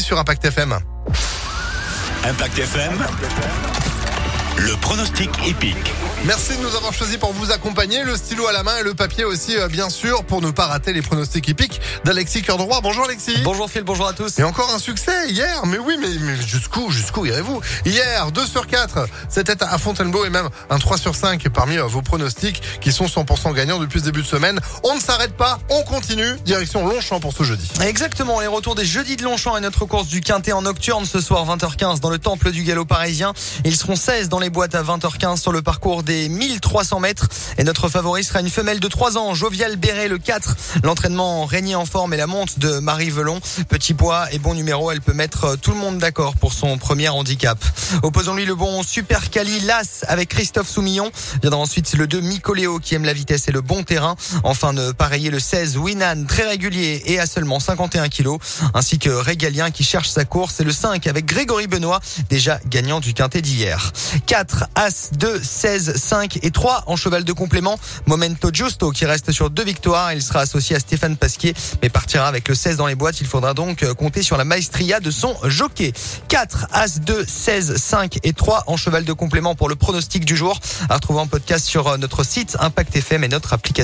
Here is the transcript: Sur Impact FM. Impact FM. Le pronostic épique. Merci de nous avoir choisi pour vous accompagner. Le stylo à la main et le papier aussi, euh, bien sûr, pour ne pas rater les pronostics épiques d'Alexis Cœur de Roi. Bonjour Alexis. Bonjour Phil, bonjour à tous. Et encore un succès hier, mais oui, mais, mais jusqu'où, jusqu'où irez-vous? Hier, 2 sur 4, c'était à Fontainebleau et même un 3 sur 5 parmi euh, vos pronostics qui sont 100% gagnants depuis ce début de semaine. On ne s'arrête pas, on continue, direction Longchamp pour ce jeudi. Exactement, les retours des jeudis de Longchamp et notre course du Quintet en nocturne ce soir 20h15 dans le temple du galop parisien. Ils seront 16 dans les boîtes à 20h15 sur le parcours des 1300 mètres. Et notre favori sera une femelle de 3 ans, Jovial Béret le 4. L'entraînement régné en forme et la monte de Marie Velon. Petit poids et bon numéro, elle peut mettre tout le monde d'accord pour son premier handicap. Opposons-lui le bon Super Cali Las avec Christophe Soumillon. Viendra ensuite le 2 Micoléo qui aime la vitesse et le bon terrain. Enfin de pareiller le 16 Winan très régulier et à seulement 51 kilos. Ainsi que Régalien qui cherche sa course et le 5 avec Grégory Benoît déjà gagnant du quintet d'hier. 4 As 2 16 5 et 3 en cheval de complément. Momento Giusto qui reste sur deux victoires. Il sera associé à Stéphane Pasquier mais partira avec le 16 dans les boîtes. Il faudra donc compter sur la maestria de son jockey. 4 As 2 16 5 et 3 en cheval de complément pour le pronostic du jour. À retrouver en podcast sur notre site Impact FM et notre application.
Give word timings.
Sur 0.00 0.18
Impact 0.18 0.44
FM. 0.44 0.74
Impact 2.24 2.58
FM. 2.58 2.98
Le 4.56 4.76
pronostic 4.80 5.30
épique. 5.46 6.01
Merci 6.24 6.56
de 6.56 6.62
nous 6.62 6.76
avoir 6.76 6.92
choisi 6.92 7.18
pour 7.18 7.32
vous 7.32 7.50
accompagner. 7.50 8.04
Le 8.04 8.14
stylo 8.14 8.46
à 8.46 8.52
la 8.52 8.62
main 8.62 8.76
et 8.78 8.84
le 8.84 8.94
papier 8.94 9.24
aussi, 9.24 9.56
euh, 9.56 9.66
bien 9.66 9.90
sûr, 9.90 10.22
pour 10.22 10.40
ne 10.40 10.52
pas 10.52 10.66
rater 10.66 10.92
les 10.92 11.02
pronostics 11.02 11.48
épiques 11.48 11.80
d'Alexis 12.04 12.42
Cœur 12.42 12.58
de 12.58 12.62
Roi. 12.62 12.78
Bonjour 12.80 13.06
Alexis. 13.06 13.38
Bonjour 13.42 13.68
Phil, 13.68 13.82
bonjour 13.82 14.06
à 14.06 14.12
tous. 14.12 14.38
Et 14.38 14.44
encore 14.44 14.72
un 14.72 14.78
succès 14.78 15.30
hier, 15.30 15.66
mais 15.66 15.78
oui, 15.78 15.96
mais, 16.00 16.06
mais 16.20 16.36
jusqu'où, 16.40 16.92
jusqu'où 16.92 17.26
irez-vous? 17.26 17.60
Hier, 17.84 18.30
2 18.30 18.46
sur 18.46 18.68
4, 18.68 19.08
c'était 19.28 19.60
à 19.64 19.76
Fontainebleau 19.78 20.24
et 20.24 20.30
même 20.30 20.48
un 20.70 20.78
3 20.78 20.96
sur 20.96 21.16
5 21.16 21.48
parmi 21.48 21.76
euh, 21.76 21.86
vos 21.86 22.02
pronostics 22.02 22.62
qui 22.80 22.92
sont 22.92 23.06
100% 23.06 23.52
gagnants 23.52 23.80
depuis 23.80 23.98
ce 23.98 24.04
début 24.04 24.22
de 24.22 24.26
semaine. 24.26 24.60
On 24.84 24.94
ne 24.94 25.00
s'arrête 25.00 25.36
pas, 25.36 25.58
on 25.70 25.82
continue, 25.82 26.36
direction 26.44 26.86
Longchamp 26.86 27.18
pour 27.18 27.32
ce 27.32 27.42
jeudi. 27.42 27.68
Exactement, 27.80 28.38
les 28.38 28.46
retours 28.46 28.76
des 28.76 28.84
jeudis 28.84 29.16
de 29.16 29.24
Longchamp 29.24 29.56
et 29.56 29.60
notre 29.60 29.86
course 29.86 30.06
du 30.06 30.20
Quintet 30.20 30.52
en 30.52 30.62
nocturne 30.62 31.04
ce 31.04 31.20
soir 31.20 31.44
20h15 31.46 31.98
dans 31.98 32.10
le 32.10 32.18
temple 32.20 32.52
du 32.52 32.62
galop 32.62 32.84
parisien. 32.84 33.32
Ils 33.64 33.76
seront 33.76 33.96
16 33.96 34.28
dans 34.28 34.38
les 34.38 34.50
boîtes 34.50 34.76
à 34.76 34.84
20h15 34.84 35.38
sur 35.38 35.50
le 35.50 35.62
parcours 35.62 36.04
des 36.12 36.28
1300 36.28 37.00
mètres. 37.00 37.28
Et 37.58 37.64
notre 37.64 37.88
favori 37.88 38.22
sera 38.22 38.40
une 38.40 38.50
femelle 38.50 38.80
de 38.80 38.88
3 38.88 39.16
ans, 39.16 39.34
Jovial 39.34 39.76
Béret 39.76 40.08
le 40.08 40.18
4. 40.18 40.56
L'entraînement 40.84 41.46
régné 41.46 41.74
en 41.74 41.86
forme 41.86 42.12
et 42.12 42.16
la 42.18 42.26
monte 42.26 42.58
de 42.58 42.78
Marie 42.80 43.10
Velon. 43.10 43.40
Petit 43.68 43.94
poids 43.94 44.30
et 44.32 44.38
bon 44.38 44.54
numéro, 44.54 44.90
elle 44.90 45.00
peut 45.00 45.14
mettre 45.14 45.56
tout 45.56 45.70
le 45.70 45.78
monde 45.78 45.98
d'accord 45.98 46.36
pour 46.36 46.52
son 46.52 46.76
premier 46.76 47.08
handicap. 47.08 47.58
Opposons-lui 48.02 48.44
le 48.44 48.54
bon 48.54 48.82
Super 48.82 49.30
Cali 49.30 49.60
Las 49.60 50.04
avec 50.08 50.28
Christophe 50.28 50.68
Soumillon. 50.68 51.10
Viendra 51.40 51.60
ensuite 51.60 51.92
le 51.94 52.06
2 52.06 52.20
Micoléo 52.20 52.78
qui 52.78 52.94
aime 52.94 53.04
la 53.04 53.14
vitesse 53.14 53.48
et 53.48 53.52
le 53.52 53.62
bon 53.62 53.82
terrain. 53.82 54.16
Enfin 54.44 54.74
de 54.74 54.92
pareiller 54.92 55.30
le 55.30 55.40
16 55.40 55.78
Winan 55.78 56.24
très 56.28 56.46
régulier 56.46 57.02
et 57.06 57.20
à 57.20 57.26
seulement 57.26 57.58
51 57.60 58.08
kilos. 58.08 58.38
Ainsi 58.74 58.98
que 58.98 59.08
Régalien 59.08 59.70
qui 59.70 59.84
cherche 59.84 60.10
sa 60.10 60.24
course 60.24 60.60
et 60.60 60.64
le 60.64 60.72
5 60.72 61.06
avec 61.06 61.24
Grégory 61.24 61.68
Benoît 61.68 62.00
déjà 62.28 62.60
gagnant 62.66 63.00
du 63.00 63.14
quintet 63.14 63.40
d'hier. 63.40 63.92
4 64.26 64.64
As 64.74 65.10
2 65.12 65.40
16 65.42 66.01
5 66.02 66.38
et 66.42 66.50
3 66.50 66.84
en 66.86 66.96
cheval 66.96 67.24
de 67.24 67.32
complément. 67.32 67.78
Momento 68.06 68.50
Giusto 68.52 68.90
qui 68.90 69.06
reste 69.06 69.32
sur 69.32 69.50
deux 69.50 69.64
victoires. 69.64 70.12
Il 70.12 70.22
sera 70.22 70.40
associé 70.40 70.76
à 70.76 70.80
Stéphane 70.80 71.16
Pasquier 71.16 71.54
mais 71.82 71.88
partira 71.88 72.26
avec 72.26 72.48
le 72.48 72.54
16 72.54 72.76
dans 72.76 72.86
les 72.86 72.94
boîtes. 72.94 73.20
Il 73.20 73.26
faudra 73.26 73.54
donc 73.54 73.84
compter 73.94 74.22
sur 74.22 74.36
la 74.36 74.44
maestria 74.44 75.00
de 75.00 75.10
son 75.10 75.34
jockey. 75.44 75.92
4 76.28 76.66
As 76.72 77.00
2 77.00 77.24
16 77.26 77.76
5 77.76 78.18
et 78.22 78.32
3 78.32 78.64
en 78.66 78.76
cheval 78.76 79.04
de 79.04 79.12
complément 79.12 79.54
pour 79.54 79.68
le 79.68 79.76
pronostic 79.76 80.24
du 80.24 80.36
jour. 80.36 80.58
À 80.88 80.94
retrouver 80.94 81.20
en 81.20 81.26
podcast 81.26 81.66
sur 81.66 81.96
notre 81.98 82.24
site 82.24 82.56
Impact 82.60 82.96
FM 82.96 83.24
et 83.24 83.28
notre 83.28 83.52
application. 83.52 83.72